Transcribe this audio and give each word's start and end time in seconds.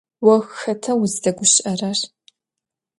Vo 0.25 0.35
xeta 0.59 0.93
vuzdeguşı'erer? 1.01 1.99